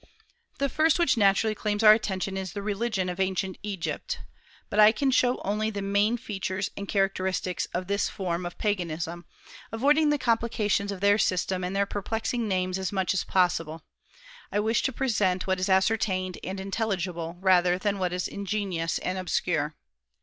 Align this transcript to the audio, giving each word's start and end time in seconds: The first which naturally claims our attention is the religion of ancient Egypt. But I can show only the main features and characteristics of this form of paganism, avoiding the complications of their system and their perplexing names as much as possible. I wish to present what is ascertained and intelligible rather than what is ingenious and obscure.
The 0.57 0.67
first 0.67 0.97
which 0.97 1.15
naturally 1.15 1.53
claims 1.53 1.83
our 1.83 1.93
attention 1.93 2.35
is 2.35 2.53
the 2.53 2.63
religion 2.63 3.07
of 3.07 3.19
ancient 3.19 3.59
Egypt. 3.61 4.17
But 4.67 4.79
I 4.79 4.91
can 4.91 5.11
show 5.11 5.39
only 5.45 5.69
the 5.69 5.83
main 5.83 6.17
features 6.17 6.71
and 6.75 6.87
characteristics 6.87 7.67
of 7.67 7.85
this 7.85 8.09
form 8.09 8.43
of 8.43 8.57
paganism, 8.57 9.25
avoiding 9.71 10.09
the 10.09 10.17
complications 10.17 10.91
of 10.91 11.01
their 11.01 11.19
system 11.19 11.63
and 11.63 11.75
their 11.75 11.85
perplexing 11.85 12.47
names 12.47 12.79
as 12.79 12.91
much 12.91 13.13
as 13.13 13.23
possible. 13.23 13.83
I 14.51 14.59
wish 14.59 14.81
to 14.81 14.91
present 14.91 15.45
what 15.45 15.59
is 15.59 15.69
ascertained 15.69 16.39
and 16.43 16.59
intelligible 16.59 17.37
rather 17.39 17.77
than 17.77 17.99
what 17.99 18.11
is 18.11 18.27
ingenious 18.27 18.97
and 18.97 19.19
obscure. 19.19 19.75